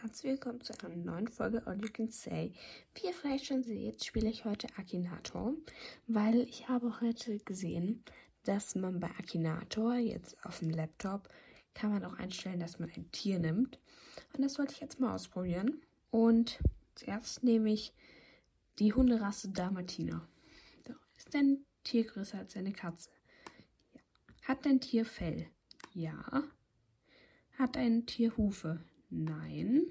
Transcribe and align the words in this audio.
Herzlich 0.00 0.30
willkommen 0.30 0.60
zu 0.60 0.72
einer 0.78 0.94
neuen 0.94 1.26
Folge 1.26 1.66
All 1.66 1.76
You 1.82 1.90
Can 1.92 2.08
Say. 2.08 2.52
Wie 2.94 3.08
ihr 3.08 3.12
vielleicht 3.12 3.46
schon 3.46 3.64
seht, 3.64 4.04
spiele 4.04 4.30
ich 4.30 4.44
heute 4.44 4.68
Akinator, 4.76 5.54
weil 6.06 6.42
ich 6.42 6.68
habe 6.68 7.00
heute 7.00 7.40
gesehen, 7.40 8.04
dass 8.44 8.76
man 8.76 9.00
bei 9.00 9.08
Akinator 9.18 9.96
jetzt 9.96 10.36
auf 10.44 10.60
dem 10.60 10.70
Laptop 10.70 11.28
kann 11.74 11.90
man 11.90 12.04
auch 12.04 12.16
einstellen, 12.16 12.60
dass 12.60 12.78
man 12.78 12.90
ein 12.90 13.10
Tier 13.10 13.40
nimmt. 13.40 13.80
Und 14.34 14.44
das 14.44 14.56
wollte 14.60 14.72
ich 14.72 14.80
jetzt 14.80 15.00
mal 15.00 15.12
ausprobieren. 15.12 15.82
Und 16.12 16.60
zuerst 16.94 17.42
nehme 17.42 17.72
ich 17.72 17.92
die 18.78 18.92
Hunderasse 18.92 19.48
Dalmatiner. 19.48 20.28
So, 20.86 20.94
ist 21.16 21.34
dein 21.34 21.64
Tier 21.82 22.04
größer 22.04 22.38
als 22.38 22.56
eine 22.56 22.72
Katze? 22.72 23.10
Ja. 23.94 24.00
Hat 24.42 24.64
dein 24.64 24.80
Tier 24.80 25.04
Fell? 25.04 25.48
Ja. 25.92 26.44
Hat 27.58 27.76
ein 27.76 28.06
Tier 28.06 28.36
Hufe? 28.36 28.78
Nein. 29.10 29.82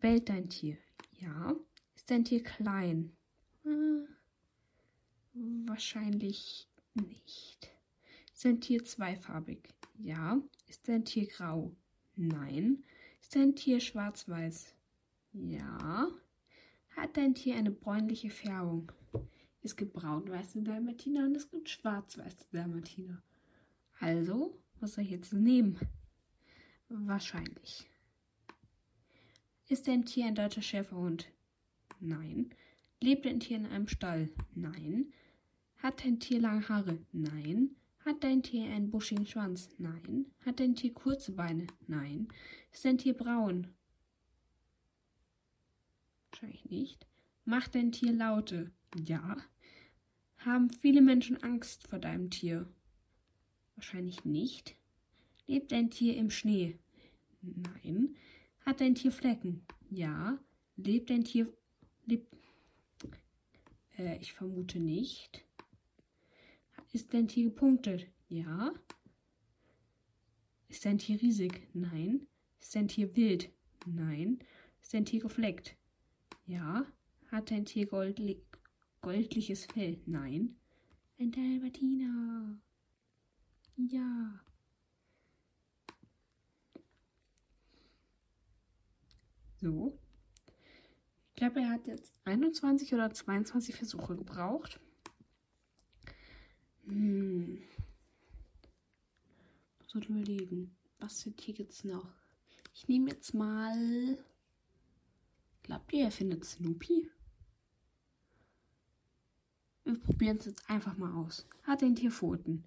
Bellt 0.00 0.28
dein 0.28 0.48
Tier? 0.48 0.78
Ja. 1.20 1.54
Ist 1.94 2.10
dein 2.10 2.24
Tier 2.24 2.42
klein? 2.42 3.16
Äh, 3.64 4.06
wahrscheinlich 5.66 6.68
nicht. 6.94 7.70
Ist 8.32 8.44
dein 8.44 8.60
Tier 8.60 8.84
zweifarbig? 8.84 9.68
Ja. 9.98 10.40
Ist 10.68 10.88
dein 10.88 11.04
Tier 11.04 11.26
grau? 11.26 11.74
Nein. 12.16 12.84
Ist 13.20 13.34
dein 13.34 13.56
Tier 13.56 13.80
schwarz-weiß? 13.80 14.74
Ja. 15.32 16.08
Hat 16.96 17.16
dein 17.16 17.34
Tier 17.34 17.56
eine 17.56 17.70
bräunliche 17.70 18.30
Färbung? 18.30 18.92
Es 19.62 19.76
gibt 19.76 19.94
braun-weiße 19.94 20.62
Dalmatiner 20.62 21.26
und 21.26 21.36
es 21.36 21.50
gibt 21.50 21.68
schwarz-weiße 21.68 22.46
Dalmatiner. 22.52 23.22
Also, 23.98 24.56
was 24.80 24.94
soll 24.94 25.04
ich 25.04 25.10
jetzt 25.10 25.32
nehmen? 25.32 25.78
Wahrscheinlich. 26.88 27.88
Ist 29.68 29.88
dein 29.88 30.04
Tier 30.04 30.26
ein 30.26 30.34
deutscher 30.34 30.62
Schäferhund? 30.62 31.28
Nein. 32.00 32.54
Lebt 33.00 33.26
dein 33.26 33.40
Tier 33.40 33.56
in 33.56 33.66
einem 33.66 33.88
Stall? 33.88 34.30
Nein. 34.54 35.12
Hat 35.78 36.04
dein 36.04 36.20
Tier 36.20 36.40
lange 36.40 36.68
Haare? 36.68 36.98
Nein. 37.12 37.76
Hat 38.04 38.22
dein 38.22 38.42
Tier 38.42 38.64
einen 38.70 38.90
buschigen 38.90 39.26
Schwanz? 39.26 39.68
Nein. 39.78 40.26
Hat 40.44 40.60
dein 40.60 40.76
Tier 40.76 40.94
kurze 40.94 41.32
Beine? 41.32 41.66
Nein. 41.88 42.28
Ist 42.72 42.84
dein 42.84 42.98
Tier 42.98 43.14
braun? 43.14 43.74
Wahrscheinlich 46.30 46.64
nicht. 46.66 47.06
Macht 47.44 47.74
dein 47.74 47.90
Tier 47.90 48.12
Laute? 48.12 48.70
Ja. 49.04 49.36
Haben 50.38 50.70
viele 50.70 51.02
Menschen 51.02 51.42
Angst 51.42 51.88
vor 51.88 51.98
deinem 51.98 52.30
Tier? 52.30 52.72
Wahrscheinlich 53.74 54.24
nicht. 54.24 54.76
Lebt 55.46 55.72
dein 55.72 55.90
Tier 55.90 56.16
im 56.16 56.30
Schnee? 56.30 56.78
Nein. 57.40 58.16
Hat 58.64 58.80
dein 58.80 58.94
Tier 58.94 59.12
Flecken? 59.12 59.62
Ja. 59.90 60.38
Lebt 60.76 61.10
dein 61.10 61.24
Tier. 61.24 61.52
Lebt. 62.04 62.34
Äh, 63.96 64.18
ich 64.18 64.32
vermute 64.32 64.80
nicht. 64.80 65.44
Ist 66.92 67.14
dein 67.14 67.28
Tier 67.28 67.44
gepunktet? 67.44 68.06
Ja. 68.28 68.74
Ist 70.68 70.84
dein 70.84 70.98
Tier 70.98 71.20
riesig? 71.22 71.68
Nein. 71.74 72.26
Ist 72.60 72.74
dein 72.74 72.88
Tier 72.88 73.14
wild? 73.14 73.50
Nein. 73.86 74.40
Ist 74.82 74.94
dein 74.94 75.04
Tier 75.04 75.20
gefleckt? 75.20 75.76
Ja. 76.46 76.86
Hat 77.30 77.50
dein 77.50 77.64
Tier 77.64 77.86
goldli 77.86 78.42
goldliches 79.00 79.66
Fell? 79.66 80.00
Nein. 80.06 80.56
Ein 81.18 81.30
Dalmatiner. 81.30 82.60
Ja. 83.76 84.40
So. 89.60 89.98
Ich 91.30 91.36
glaube, 91.36 91.60
er 91.60 91.70
hat 91.70 91.86
jetzt 91.86 92.14
21 92.24 92.94
oder 92.94 93.12
22 93.12 93.74
Versuche 93.74 94.16
gebraucht. 94.16 94.80
Hm. 96.86 97.62
So 99.86 99.98
überlegen. 99.98 100.74
Was 100.98 101.22
für 101.22 101.32
Tier 101.32 101.54
gibt's 101.54 101.84
noch? 101.84 102.08
Ich 102.74 102.88
nehme 102.88 103.10
jetzt 103.10 103.34
mal. 103.34 104.18
Glaubt 105.62 105.92
ihr, 105.92 106.04
er 106.04 106.10
findet 106.10 106.44
Snoopy? 106.44 107.10
Wir 109.84 110.00
probieren 110.00 110.38
es 110.38 110.46
jetzt 110.46 110.68
einfach 110.68 110.96
mal 110.96 111.12
aus. 111.12 111.46
Hat 111.62 111.82
ein 111.82 111.96
Tier 111.96 112.10
Pfoten? 112.10 112.64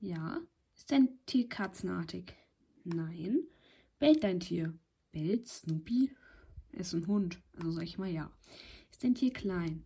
Ja. 0.00 0.40
Ist 0.74 0.92
ein 0.92 1.18
Tier 1.26 1.48
katzenartig? 1.48 2.34
Nein. 2.84 3.40
Bellt 3.98 4.22
dein 4.22 4.40
Tier? 4.40 4.78
Bellt 5.16 5.48
Snoopy? 5.48 6.10
Ist 6.72 6.92
ein 6.92 7.06
Hund, 7.06 7.40
also 7.56 7.70
sag 7.70 7.84
ich 7.84 7.96
mal 7.96 8.10
ja. 8.10 8.30
Ist 8.90 9.02
dein 9.02 9.14
Tier 9.14 9.32
klein? 9.32 9.82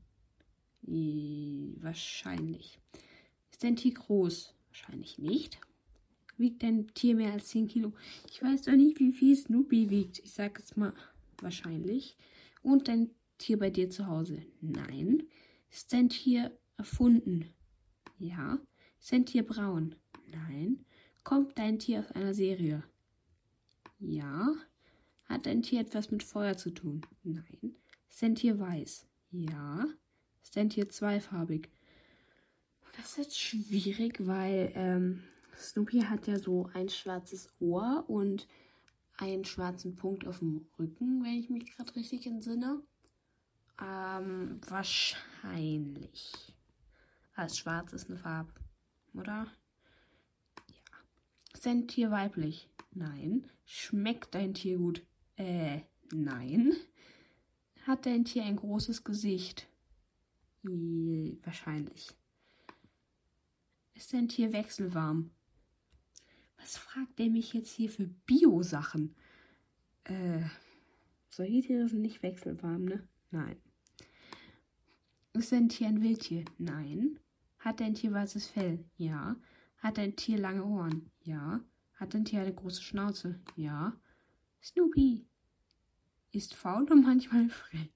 I, 0.89 1.77
wahrscheinlich. 1.79 2.81
Ist 3.53 3.63
dein 3.63 3.77
Tier 3.77 3.95
groß? 3.95 4.53
Wahrscheinlich 4.71 5.19
nicht. 5.19 5.61
Wiegt 6.37 6.65
dein 6.65 6.89
Tier 6.95 7.15
mehr 7.15 7.33
als 7.33 7.47
10 7.51 7.69
Kilo? 7.69 7.93
Ich 8.29 8.43
weiß 8.43 8.63
doch 8.63 8.73
nicht, 8.73 8.99
wie 8.99 9.13
viel 9.13 9.37
Snoopy 9.37 9.89
wiegt. 9.89 10.19
Ich 10.19 10.33
sag 10.33 10.59
es 10.59 10.77
mal 10.77 10.93
wahrscheinlich. 11.41 12.17
Und 12.63 12.89
dein 12.89 13.11
Tier 13.39 13.57
bei 13.57 13.71
dir 13.71 13.89
zu 13.89 14.09
Hause? 14.09 14.43
Nein. 14.61 15.29
Ist 15.71 15.93
dein 15.93 16.09
Tier 16.09 16.59
erfunden? 16.77 17.47
Ja. 18.19 18.59
Ist 18.99 19.13
dein 19.13 19.27
Tier 19.27 19.47
braun? 19.47 19.95
Nein. 20.27 20.85
Kommt 21.23 21.57
dein 21.57 21.79
Tier 21.79 22.01
aus 22.01 22.11
einer 22.11 22.35
Serie? 22.35 22.83
Ja. 24.01 24.57
Hat 25.31 25.47
dein 25.47 25.63
Tier 25.63 25.81
etwas 25.83 26.11
mit 26.11 26.25
Feuer 26.25 26.57
zu 26.57 26.71
tun? 26.71 27.03
Nein. 27.23 27.77
Ist 28.09 28.21
dein 28.21 28.35
Tier 28.35 28.59
weiß? 28.59 29.07
Ja. 29.31 29.87
Ist 30.43 30.57
dein 30.57 30.71
Tier 30.71 30.89
zweifarbig? 30.89 31.71
Das 32.97 33.11
ist 33.11 33.17
jetzt 33.19 33.39
schwierig, 33.39 34.27
weil 34.27 34.73
ähm, 34.75 35.23
Snoopy 35.57 36.01
hat 36.01 36.27
ja 36.27 36.37
so 36.37 36.69
ein 36.75 36.89
schwarzes 36.89 37.49
Ohr 37.61 38.05
und 38.09 38.49
einen 39.19 39.45
schwarzen 39.45 39.95
Punkt 39.95 40.27
auf 40.27 40.41
dem 40.41 40.67
Rücken, 40.81 41.23
wenn 41.23 41.39
ich 41.39 41.49
mich 41.49 41.77
gerade 41.77 41.95
richtig 41.95 42.27
entsinne. 42.27 42.83
Ähm, 43.81 44.61
wahrscheinlich. 44.67 46.33
Als 47.37 47.57
schwarz 47.57 47.93
ist 47.93 48.11
eine 48.11 48.19
Farbe, 48.19 48.53
oder? 49.15 49.47
Ja. 50.67 50.99
Ist 51.55 51.67
dein 51.67 51.87
Tier 51.87 52.11
weiblich? 52.11 52.69
Nein. 52.91 53.49
Schmeckt 53.65 54.35
dein 54.35 54.55
Tier 54.55 54.77
gut? 54.77 55.05
Äh, 55.41 55.81
nein. 56.13 56.77
Hat 57.87 58.05
dein 58.05 58.27
Tier 58.27 58.45
ein 58.45 58.57
großes 58.57 59.05
Gesicht? 59.05 59.67
Wahrscheinlich. 60.63 62.11
Ist 63.95 64.13
dein 64.13 64.29
Tier 64.29 64.53
wechselwarm? 64.53 65.31
Was 66.59 66.77
fragt 66.77 67.19
der 67.19 67.31
mich 67.31 67.55
jetzt 67.55 67.71
hier 67.71 67.89
für 67.89 68.07
Bio-Sachen? 68.07 69.17
Äh, 70.05 70.43
solche 71.31 71.63
Tiere 71.63 71.89
sind 71.89 72.03
nicht 72.03 72.23
wechselwarm, 72.23 72.85
ne? 72.85 73.09
Nein. 73.31 73.57
Ist 75.33 75.53
dein 75.53 75.71
Tier 75.71 75.89
ein 75.89 76.03
Wildtier? 76.03 76.45
Nein. 76.59 77.19
Hat 77.59 77.81
dein 77.81 77.95
Tier 77.95 78.13
weißes 78.13 78.49
Fell? 78.49 78.85
Ja. 78.99 79.37
Hat 79.79 79.97
dein 79.97 80.17
Tier 80.17 80.37
lange 80.37 80.67
Ohren? 80.67 81.11
Ja. 81.23 81.65
Hat 81.95 82.13
dein 82.13 82.27
Tier 82.27 82.43
eine 82.43 82.53
große 82.55 82.83
Schnauze? 82.83 83.41
Ja. 83.57 83.99
Snoopy 84.63 85.27
ist 86.33 86.55
faul 86.55 86.91
und 86.91 87.03
manchmal 87.03 87.49
frech. 87.49 87.91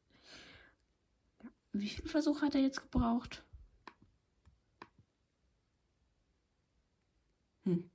Wie 1.72 1.88
viele 1.88 2.08
Versuche 2.08 2.46
hat 2.46 2.54
er 2.54 2.62
jetzt 2.62 2.80
gebraucht? 2.80 3.44
Hm. 7.64 7.90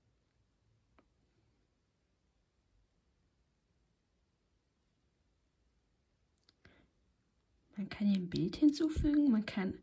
Man 7.77 7.87
kann 7.87 8.07
hier 8.07 8.17
ein 8.17 8.29
Bild 8.29 8.57
hinzufügen. 8.57 9.31
Man 9.31 9.45
kann, 9.45 9.81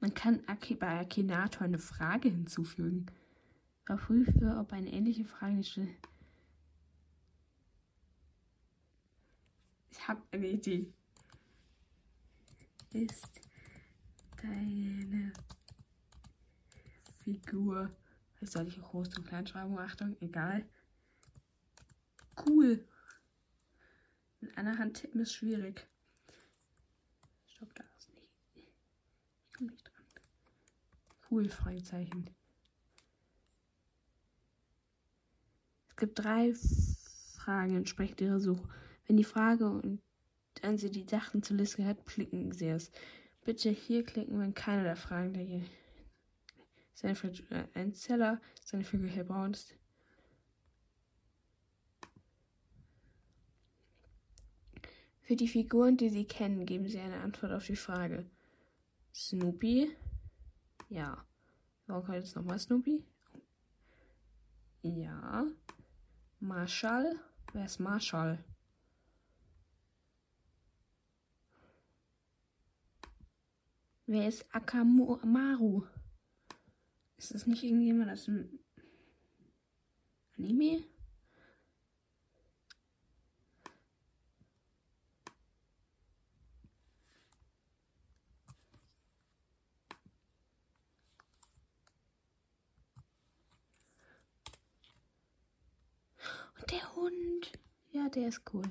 man 0.00 0.12
kann 0.12 0.42
bei 0.78 1.00
Akinator 1.00 1.62
eine 1.62 1.78
Frage 1.78 2.28
hinzufügen. 2.28 3.06
Überprüfe, 3.84 4.58
ob 4.60 4.72
eine 4.72 4.92
ähnliche 4.92 5.24
Frage 5.24 5.54
nicht 5.54 5.72
stellt. 5.72 5.96
Ich 9.98 10.06
habe 10.06 10.22
eine 10.30 10.46
Idee. 10.46 10.94
Ist 12.92 13.28
deine 14.40 15.32
Figur. 17.24 17.90
Was 18.40 18.52
soll 18.52 18.68
ich 18.68 18.78
Groß- 18.78 19.18
und 19.18 19.26
Kleinschreibung? 19.26 19.78
Achtung, 19.80 20.16
egal. 20.20 20.64
Cool. 22.46 22.86
Mit 24.40 24.56
einer 24.56 24.78
Hand 24.78 24.98
tippen 24.98 25.20
ist 25.20 25.34
schwierig. 25.34 25.88
Stopp, 27.46 27.74
da 27.74 27.82
ist 27.96 28.08
nicht. 28.14 28.28
Ich 28.54 29.52
komme 29.54 29.72
nicht 29.72 29.84
dran. 29.84 30.04
Cool, 31.28 31.48
Fragezeichen. 31.48 32.30
Es 35.88 35.96
gibt 35.96 36.20
drei 36.20 36.54
Fragen, 37.34 37.74
entsprechend 37.74 38.20
ihrer 38.20 38.38
Suche. 38.38 38.68
Wenn 39.08 39.16
die 39.16 39.24
Frage 39.24 39.68
und 39.68 40.02
dann 40.60 40.76
Sie 40.76 40.90
die 40.90 41.06
Sachen 41.08 41.42
zur 41.42 41.56
Liste 41.56 41.84
hat, 41.84 42.06
klicken 42.06 42.52
Sie 42.52 42.68
es. 42.68 42.92
Bitte 43.44 43.70
hier 43.70 44.04
klicken, 44.04 44.38
wenn 44.38 44.54
keiner 44.54 44.84
der 44.84 44.96
Fragen 44.96 45.32
der 45.32 45.42
hier 45.42 45.64
seine 46.92 47.14
äh, 47.50 47.64
ein 47.74 47.94
Zeller, 47.94 48.40
seine 48.62 48.84
Vögel 48.84 49.08
hellbraun 49.08 49.52
ist. 49.52 49.74
Für 55.22 55.36
die 55.36 55.48
Figuren, 55.48 55.96
die 55.96 56.10
Sie 56.10 56.24
kennen, 56.24 56.66
geben 56.66 56.88
Sie 56.88 56.98
eine 56.98 57.20
Antwort 57.20 57.52
auf 57.52 57.66
die 57.66 57.76
Frage. 57.76 58.28
Snoopy? 59.14 59.96
Ja. 60.88 61.24
Warum 61.86 62.04
kommt 62.04 62.18
jetzt 62.18 62.36
nochmal 62.36 62.58
Snoopy? 62.58 63.04
Ja. 64.82 65.46
Marshall? 66.40 67.18
Wer 67.52 67.64
ist 67.64 67.78
Marshall? 67.78 68.44
Wer 74.10 74.26
ist 74.26 74.46
Akamaru? 74.54 75.84
Ist 77.18 77.34
das 77.34 77.46
nicht 77.46 77.62
irgendjemand 77.62 78.10
aus 78.10 78.24
dem 78.24 78.58
Anime? 80.38 80.82
Der 96.70 96.96
Hund. 96.96 97.52
Ja, 97.90 98.08
der 98.08 98.28
ist 98.28 98.40
cool. 98.54 98.64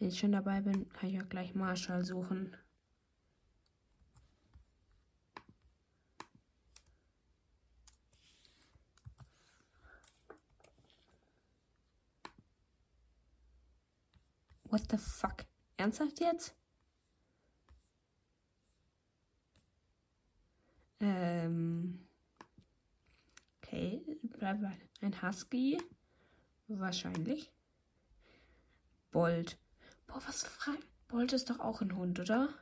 Wenn 0.00 0.08
ich 0.08 0.18
schon 0.18 0.32
dabei 0.32 0.62
bin, 0.62 0.88
kann 0.94 1.10
ich 1.10 1.20
auch 1.20 1.28
gleich 1.28 1.54
Marshall 1.54 2.02
suchen. 2.06 2.56
What 14.64 14.90
the 14.90 14.96
fuck? 14.96 15.44
Ernsthaft 15.76 16.18
jetzt? 16.20 16.56
Ähm. 21.00 22.08
Okay, 23.58 24.00
bleib 24.22 24.60
ein 25.02 25.22
Husky. 25.22 25.76
Wahrscheinlich. 26.68 27.52
Bolt. 29.10 29.58
Boah, 30.10 30.20
was 30.26 30.42
frei. 30.42 30.76
Bolt 31.06 31.32
ist 31.32 31.50
doch 31.50 31.60
auch 31.60 31.80
ein 31.82 31.94
Hund, 31.94 32.18
oder? 32.18 32.52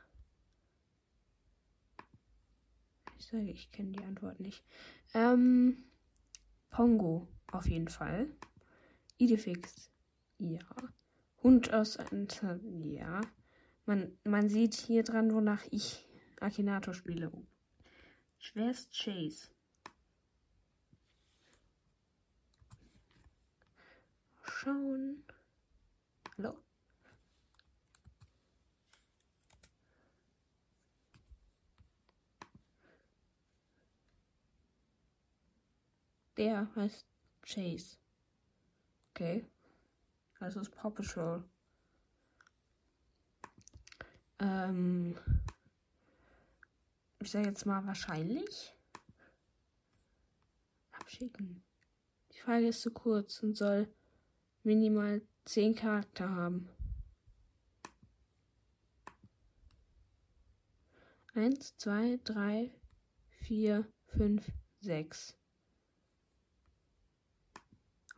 Ich 3.17 3.25
sage, 3.25 3.49
ich 3.49 3.71
kenne 3.71 3.91
die 3.91 4.03
Antwort 4.03 4.39
nicht. 4.39 4.63
Ähm. 5.13 5.85
Pongo, 6.69 7.27
auf 7.51 7.67
jeden 7.67 7.87
Fall. 7.87 8.29
Idefix, 9.17 9.89
ja. 10.37 10.59
Hund 11.41 11.73
aus 11.73 11.97
Ja. 12.83 13.21
Man, 13.85 14.19
man 14.23 14.49
sieht 14.49 14.75
hier 14.75 15.03
dran, 15.03 15.33
wonach 15.33 15.65
ich 15.71 16.07
Akinator 16.39 16.93
spiele. 16.93 17.31
Schwerst 18.37 18.93
Chase. 18.93 19.49
Schauen. 24.43 25.23
Hallo? 26.37 26.61
Der 36.39 36.73
heißt 36.73 37.05
Chase. 37.41 37.97
Okay. 39.09 39.45
Also 40.39 40.61
ist 40.61 40.71
Paw 40.71 40.89
Patrol. 40.89 41.43
Ähm, 44.39 45.19
ich 47.19 47.29
sage 47.29 47.49
jetzt 47.49 47.65
mal 47.65 47.85
wahrscheinlich. 47.85 48.73
Abschicken. 50.91 51.61
Die 52.31 52.39
Frage 52.39 52.69
ist 52.69 52.83
zu 52.83 52.91
kurz 52.91 53.43
und 53.43 53.57
soll 53.57 53.93
minimal 54.63 55.21
10 55.43 55.75
Charakter 55.75 56.29
haben. 56.29 56.69
1, 61.33 61.75
2, 61.75 62.21
3, 62.23 62.71
4, 63.41 63.85
5, 64.15 64.49
6 64.79 65.38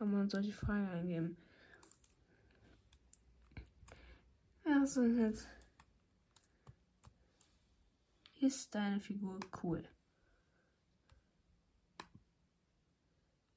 kann 0.02 0.10
man 0.10 0.28
solche 0.28 0.52
Fragen 0.52 0.88
eingeben. 0.88 1.36
Ja, 4.64 4.84
so 4.84 5.04
jetzt. 5.04 5.46
Ist 8.40 8.74
deine 8.74 8.98
Figur 8.98 9.38
cool? 9.62 9.88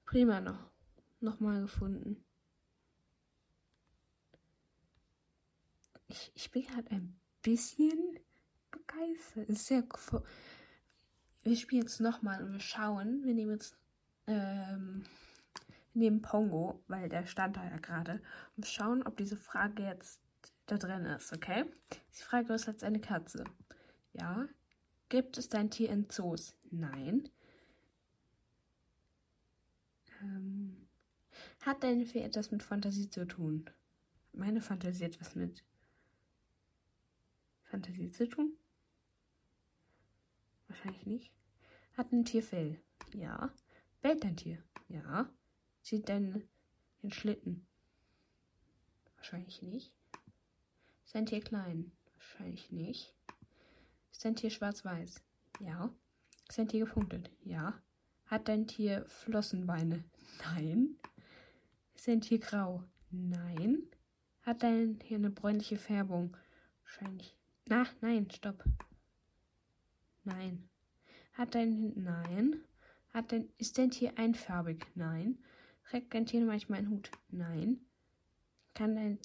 Prima 0.06 0.40
noch. 0.40 0.70
Nochmal 1.20 1.62
gefunden. 1.62 2.24
Ich, 6.10 6.32
ich 6.36 6.52
bin 6.52 6.76
halt 6.76 6.92
ein 6.92 7.20
bisschen 7.42 8.20
begeistert. 8.70 9.50
Ist 9.50 9.66
sehr 9.66 9.84
cool. 10.12 10.24
Wir 11.42 11.56
spielen 11.56 11.82
jetzt 11.82 12.02
nochmal 12.02 12.44
und 12.44 12.52
wir 12.52 12.60
schauen. 12.60 13.24
Wir 13.24 13.34
nehmen 13.34 13.54
jetzt 13.54 13.76
ähm, 14.28 15.08
nehmen 15.96 16.22
Pongo, 16.22 16.84
weil 16.88 17.10
der 17.10 17.26
stand 17.26 17.58
da 17.58 17.64
ja 17.64 17.78
gerade. 17.78 18.22
Und 18.56 18.66
schauen, 18.66 19.04
ob 19.04 19.18
diese 19.18 19.38
Frage 19.38 19.84
jetzt 19.84 20.22
da 20.66 20.78
drin 20.78 21.06
ist, 21.06 21.34
okay? 21.34 21.66
Die 22.18 22.24
Frage 22.24 22.54
ist 22.54 22.68
jetzt 22.68 22.84
eine 22.84 23.00
Katze. 23.00 23.44
Ja. 24.14 24.48
Gibt 25.10 25.38
es 25.38 25.50
dein 25.50 25.70
Tier 25.70 25.90
in 25.92 26.10
Zoos? 26.10 26.56
Nein. 26.72 27.30
Ähm, 30.22 30.88
hat 31.62 31.84
deine 31.84 32.06
Fee 32.06 32.22
etwas 32.22 32.52
mit 32.52 32.64
Fantasie 32.64 33.10
zu 33.10 33.28
tun? 33.28 33.70
Meine 34.34 34.62
Fantasie 34.62 35.04
etwas 35.04 35.36
mit 35.36 35.64
Fantasie 37.64 38.10
zu 38.10 38.28
tun? 38.28 38.58
Wahrscheinlich 40.68 41.06
nicht. 41.06 41.34
Hat 41.94 42.12
ein 42.12 42.26
Tier 42.26 42.44
Fell? 42.44 42.82
Ja. 43.14 43.54
Bellt 44.02 44.24
dein 44.24 44.36
Tier? 44.36 44.58
Ja. 44.88 45.30
Sieht 45.86 46.10
dein 46.10 46.42
den 47.04 47.12
Schlitten? 47.12 47.68
Wahrscheinlich 49.18 49.62
nicht. 49.62 49.94
Ist 51.06 51.16
ein 51.16 51.28
Tier 51.28 51.42
klein? 51.42 51.92
Wahrscheinlich 52.16 52.72
nicht. 52.72 53.14
Ist 54.12 54.26
ein 54.26 54.36
Tier 54.36 54.50
schwarz-weiß? 54.50 55.22
Ja. 55.60 55.94
Ist 56.50 56.58
ein 56.58 56.68
Tier 56.68 56.86
gepunktet? 56.88 57.30
Ja. 57.44 57.80
Hat 58.26 58.48
dein 58.48 58.66
Tier 58.66 59.06
Flossenbeine? 59.06 60.04
Nein. 60.44 60.96
Ist 61.94 62.10
ein 62.10 62.22
Tier 62.22 62.40
grau? 62.40 62.84
Nein. 63.12 63.84
Hat 64.42 64.64
dein 64.64 64.98
Tier 64.98 65.18
eine 65.18 65.30
bräunliche 65.30 65.78
Färbung? 65.78 66.36
Wahrscheinlich. 66.82 67.38
Na, 67.68 67.86
nein, 68.02 68.32
stopp. 68.32 68.64
Nein. 70.24 70.68
Hat 71.34 71.54
dein 71.54 71.94
Nein. 71.94 72.64
Hat 73.14 73.32
dein 73.32 73.50
ist 73.60 73.78
dein 73.78 73.92
Tier 73.92 74.18
einfarbig? 74.18 74.88
Nein. 74.96 75.38
Trägt 75.90 76.14
dein 76.14 76.26
Tier 76.26 76.46
manchmal 76.46 76.80
einen 76.80 76.90
Hut? 76.90 77.12
Nein. 77.30 77.80
Kann 78.74 78.96
dein 78.96 79.20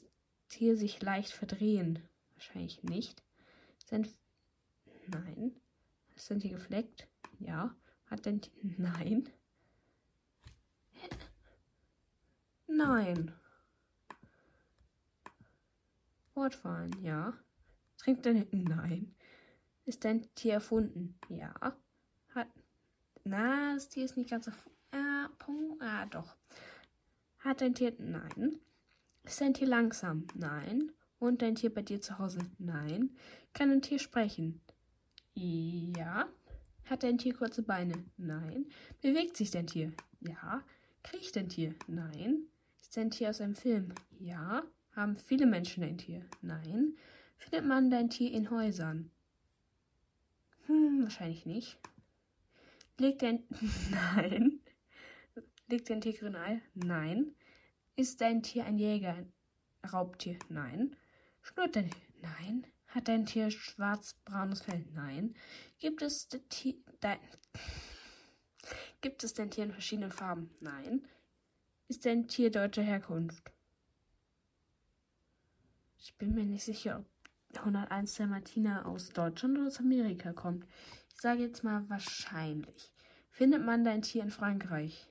Tier 0.48 0.76
sich 0.76 1.00
leicht 1.02 1.32
verdrehen? 1.32 2.00
Wahrscheinlich 2.34 2.82
nicht. 2.82 3.22
Sind 3.84 4.14
Nein. 5.06 5.56
Sind 6.16 6.42
die 6.42 6.50
gefleckt? 6.50 7.08
Ja. 7.38 7.74
Hat 8.06 8.26
denn 8.26 8.40
Nein. 8.78 9.28
Nein. 12.66 13.32
Wortwahlen, 16.34 17.02
ja. 17.02 17.34
Trinkt 17.98 18.24
dein 18.24 18.46
Nein. 18.52 19.14
Ist 19.84 20.04
dein 20.04 20.32
Tier 20.34 20.54
erfunden? 20.54 21.18
Ja. 21.28 21.54
Hat 22.34 22.48
Na, 23.24 23.74
das 23.74 23.88
Tier 23.88 24.04
ist 24.04 24.16
nicht 24.16 24.30
ganz 24.30 24.46
erfunden. 24.46 24.78
Ah, 24.92 25.09
Punkt. 25.40 25.82
Ah, 25.82 26.06
doch. 26.06 26.36
Hat 27.40 27.60
dein 27.60 27.74
Tier 27.74 27.92
Nein. 27.98 28.60
Ist 29.24 29.40
dein 29.40 29.54
Tier 29.54 29.66
langsam? 29.66 30.26
Nein. 30.34 30.92
Und 31.18 31.42
dein 31.42 31.56
Tier 31.56 31.74
bei 31.74 31.82
dir 31.82 32.00
zu 32.00 32.18
Hause? 32.18 32.38
Nein. 32.58 33.16
Kann 33.52 33.70
ein 33.70 33.82
Tier 33.82 33.98
sprechen? 33.98 34.60
Ja. 35.34 36.28
Hat 36.84 37.02
dein 37.02 37.18
Tier 37.18 37.34
kurze 37.34 37.62
Beine? 37.62 38.04
Nein. 38.16 38.66
Bewegt 39.00 39.36
sich 39.36 39.50
dein 39.50 39.66
Tier? 39.66 39.92
Ja. 40.20 40.62
Kriecht 41.02 41.36
dein 41.36 41.48
Tier? 41.48 41.74
Nein. 41.86 42.44
Ist 42.80 42.96
dein 42.96 43.10
Tier 43.10 43.30
aus 43.30 43.40
einem 43.40 43.54
Film? 43.54 43.94
Ja. 44.18 44.62
Haben 44.92 45.16
viele 45.18 45.46
Menschen 45.46 45.82
ein 45.84 45.98
Tier? 45.98 46.24
Nein. 46.42 46.96
Findet 47.36 47.64
man 47.64 47.90
dein 47.90 48.10
Tier 48.10 48.32
in 48.32 48.50
Häusern? 48.50 49.10
Hm, 50.66 51.02
wahrscheinlich 51.02 51.46
nicht. 51.46 51.78
Legt 52.98 53.22
dein. 53.22 53.44
Nein. 53.90 54.59
Legt 55.70 55.88
dein 55.88 56.00
Tier 56.00 56.20
ein 56.24 56.34
Ei? 56.34 56.60
Nein. 56.74 57.36
Ist 57.94 58.20
dein 58.20 58.42
Tier 58.42 58.64
ein 58.64 58.76
Jäger? 58.76 59.14
Ein 59.14 59.32
Raubtier? 59.88 60.36
Nein. 60.48 60.96
Schnurrt 61.42 61.76
dein 61.76 61.88
Tier? 61.88 62.08
Nein. 62.22 62.66
Hat 62.88 63.06
dein 63.06 63.24
Tier 63.24 63.52
schwarz-braunes 63.52 64.62
Fell? 64.62 64.84
Nein. 64.94 65.36
Gibt 65.78 66.02
es 66.02 66.26
Tier. 66.48 66.74
Dein. 66.98 67.20
Gibt 69.00 69.22
es 69.22 69.32
dein 69.34 69.52
Tier 69.52 69.62
in 69.62 69.70
verschiedenen 69.70 70.10
Farben? 70.10 70.50
Nein. 70.58 71.06
Ist 71.86 72.04
dein 72.04 72.26
Tier 72.26 72.50
deutscher 72.50 72.82
Herkunft? 72.82 73.52
Ich 75.98 76.16
bin 76.16 76.34
mir 76.34 76.46
nicht 76.46 76.64
sicher, 76.64 76.98
ob 76.98 77.58
101 77.58 78.16
der 78.16 78.26
Martina 78.26 78.86
aus 78.86 79.10
Deutschland 79.10 79.56
oder 79.56 79.68
aus 79.68 79.78
Amerika 79.78 80.32
kommt. 80.32 80.66
Ich 81.14 81.20
sage 81.20 81.42
jetzt 81.42 81.62
mal 81.62 81.88
wahrscheinlich. 81.88 82.92
Findet 83.30 83.64
man 83.64 83.84
dein 83.84 84.02
Tier 84.02 84.24
in 84.24 84.32
Frankreich? 84.32 85.09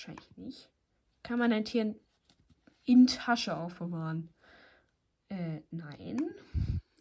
Wahrscheinlich 0.00 0.36
nicht. 0.38 0.70
Kann 1.22 1.38
man 1.38 1.52
ein 1.52 1.66
Tier 1.66 1.94
in 2.84 3.06
Tasche 3.06 3.54
aufbewahren? 3.54 4.30
Äh, 5.28 5.60
nein. 5.70 6.34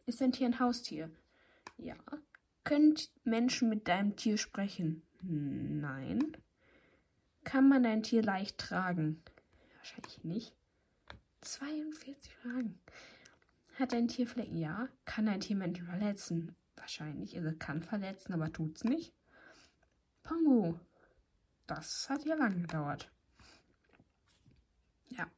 Ist 0.05 0.19
dein 0.19 0.33
Tier 0.33 0.47
ein 0.47 0.59
Haustier? 0.59 1.09
Ja. 1.77 1.95
Könnt 2.65 3.09
Menschen 3.23 3.69
mit 3.69 3.87
deinem 3.87 4.17
Tier 4.17 4.37
sprechen? 4.37 5.03
Nein. 5.21 6.35
Kann 7.45 7.69
man 7.69 7.83
dein 7.83 8.03
Tier 8.03 8.21
leicht 8.21 8.57
tragen? 8.57 9.23
Wahrscheinlich 9.77 10.21
nicht. 10.25 10.53
42 11.39 12.35
Fragen. 12.35 12.81
Hat 13.75 13.93
dein 13.93 14.09
Tier 14.09 14.27
Flecken? 14.27 14.57
Ja. 14.57 14.89
Kann 15.05 15.29
ein 15.29 15.39
Tier 15.39 15.55
Menschen 15.55 15.85
verletzen? 15.85 16.53
Wahrscheinlich. 16.75 17.37
Also 17.37 17.55
kann 17.57 17.81
verletzen, 17.81 18.33
aber 18.33 18.51
tut's 18.51 18.83
nicht. 18.83 19.13
Pongo. 20.21 20.77
Das 21.69 22.09
hat 22.09 22.25
ja 22.25 22.33
lange 22.33 22.61
gedauert. 22.61 23.11
Ja. 25.09 25.29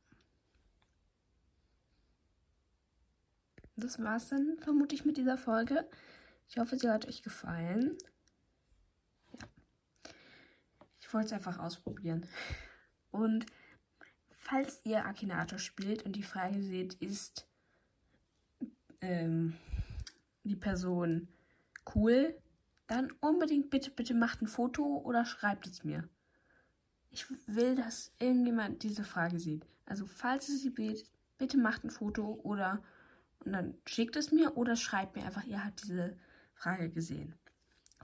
Das 3.76 4.02
war's 4.02 4.30
dann 4.30 4.58
vermutlich 4.62 5.04
mit 5.04 5.18
dieser 5.18 5.38
Folge. 5.38 5.90
Ich 6.48 6.58
hoffe, 6.58 6.80
sie 6.80 6.90
hat 6.90 7.06
euch 7.06 7.22
gefallen. 7.22 7.98
Ich 11.02 11.14
wollte 11.14 11.28
es 11.28 11.34
einfach 11.34 11.60
ausprobieren. 11.60 12.26
Und 13.12 13.46
falls 14.30 14.80
ihr 14.86 15.06
Akinator 15.06 15.60
spielt 15.60 16.04
und 16.04 16.16
die 16.16 16.24
Frage 16.24 16.64
seht, 16.64 16.94
ist 16.94 17.46
ähm, 19.02 19.58
die 20.46 20.56
Person 20.56 21.28
cool, 21.94 22.42
dann 22.88 23.12
unbedingt 23.20 23.70
bitte, 23.70 23.92
bitte 23.92 24.14
macht 24.14 24.42
ein 24.42 24.48
Foto 24.48 25.02
oder 25.04 25.26
schreibt 25.26 25.68
es 25.68 25.84
mir. 25.84 26.08
Ich 27.12 27.26
will, 27.46 27.76
dass 27.76 28.12
irgendjemand 28.20 28.84
diese 28.84 29.04
Frage 29.04 29.40
sieht. 29.40 29.66
Also 29.86 30.06
falls 30.06 30.50
ihr 30.50 30.58
sie 30.58 30.74
seht, 30.76 31.06
bitte 31.38 31.58
macht 31.58 31.84
ein 31.84 31.90
Foto 31.90 32.40
oder 32.44 32.82
und 33.46 33.54
dann 33.54 33.76
schickt 33.86 34.16
es 34.16 34.32
mir 34.32 34.56
oder 34.56 34.76
schreibt 34.76 35.16
mir 35.16 35.26
einfach, 35.26 35.44
ihr 35.46 35.64
habt 35.64 35.84
diese 35.84 36.16
Frage 36.54 36.90
gesehen. 36.90 37.34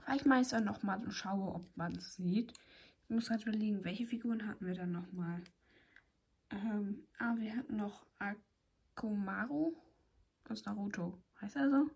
Vielleicht 0.02 0.26
mache 0.26 0.40
ich 0.40 0.46
es 0.46 0.50
dann 0.50 0.64
nochmal 0.64 0.98
und 1.02 1.12
schaue, 1.12 1.54
ob 1.54 1.76
man 1.76 1.94
es 1.94 2.16
sieht. 2.16 2.52
Ich 3.04 3.10
muss 3.10 3.28
gerade 3.28 3.42
überlegen, 3.42 3.84
welche 3.84 4.06
Figuren 4.06 4.46
hatten 4.46 4.66
wir 4.66 4.74
dann 4.74 4.92
nochmal? 4.92 5.42
Ähm, 6.50 7.06
ah, 7.18 7.34
wir 7.36 7.56
hatten 7.56 7.76
noch 7.76 8.06
Akomaru 8.18 9.74
aus 10.48 10.64
Naruto. 10.64 11.18
Heißt 11.40 11.56
er 11.56 11.70
so? 11.70 11.90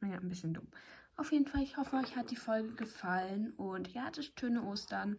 Naja, 0.00 0.18
ein 0.18 0.28
bisschen 0.28 0.54
dumm. 0.54 0.68
Auf 1.16 1.32
jeden 1.32 1.46
Fall, 1.46 1.62
ich 1.62 1.76
hoffe, 1.76 1.96
euch 1.96 2.16
hat 2.16 2.30
die 2.30 2.36
Folge 2.36 2.74
gefallen 2.74 3.52
und 3.56 3.92
ihr 3.94 4.04
hattet 4.04 4.32
schöne 4.38 4.62
Ostern. 4.62 5.18